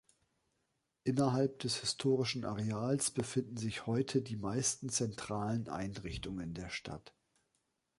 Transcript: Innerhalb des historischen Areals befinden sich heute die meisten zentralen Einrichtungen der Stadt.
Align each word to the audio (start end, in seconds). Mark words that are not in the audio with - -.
Innerhalb 1.03 1.59
des 1.59 1.75
historischen 1.81 2.43
Areals 2.43 3.11
befinden 3.11 3.57
sich 3.57 3.85
heute 3.85 4.23
die 4.23 4.35
meisten 4.35 4.89
zentralen 4.89 5.69
Einrichtungen 5.69 6.55
der 6.55 6.69
Stadt. 6.69 7.13